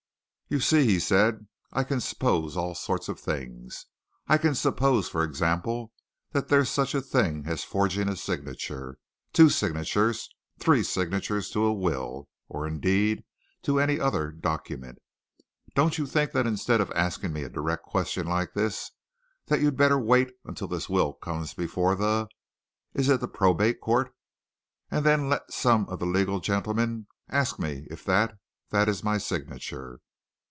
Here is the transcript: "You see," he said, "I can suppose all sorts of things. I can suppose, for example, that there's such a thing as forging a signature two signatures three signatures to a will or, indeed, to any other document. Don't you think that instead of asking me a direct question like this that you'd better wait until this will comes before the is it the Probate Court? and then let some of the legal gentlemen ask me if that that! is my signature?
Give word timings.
"You 0.53 0.59
see," 0.59 0.83
he 0.85 0.99
said, 0.99 1.47
"I 1.71 1.85
can 1.85 2.01
suppose 2.01 2.57
all 2.57 2.75
sorts 2.75 3.07
of 3.07 3.17
things. 3.17 3.85
I 4.27 4.37
can 4.37 4.53
suppose, 4.53 5.07
for 5.07 5.23
example, 5.23 5.93
that 6.33 6.49
there's 6.49 6.67
such 6.69 6.93
a 6.93 6.99
thing 7.01 7.45
as 7.47 7.63
forging 7.63 8.09
a 8.09 8.17
signature 8.17 8.97
two 9.31 9.47
signatures 9.47 10.29
three 10.59 10.83
signatures 10.83 11.51
to 11.51 11.63
a 11.63 11.71
will 11.73 12.27
or, 12.49 12.67
indeed, 12.67 13.23
to 13.61 13.79
any 13.79 13.97
other 13.97 14.29
document. 14.29 14.97
Don't 15.73 15.97
you 15.97 16.05
think 16.05 16.33
that 16.33 16.45
instead 16.45 16.81
of 16.81 16.91
asking 16.91 17.31
me 17.31 17.43
a 17.43 17.49
direct 17.49 17.83
question 17.83 18.27
like 18.27 18.51
this 18.53 18.91
that 19.45 19.61
you'd 19.61 19.77
better 19.77 19.97
wait 19.99 20.33
until 20.43 20.67
this 20.67 20.89
will 20.89 21.13
comes 21.13 21.53
before 21.53 21.95
the 21.95 22.27
is 22.93 23.07
it 23.07 23.21
the 23.21 23.29
Probate 23.29 23.79
Court? 23.79 24.13
and 24.89 25.05
then 25.05 25.29
let 25.29 25.49
some 25.53 25.87
of 25.87 25.99
the 25.99 26.05
legal 26.05 26.41
gentlemen 26.41 27.07
ask 27.29 27.57
me 27.57 27.87
if 27.89 28.03
that 28.03 28.37
that! 28.71 28.89
is 28.89 29.01
my 29.01 29.17
signature? 29.17 30.01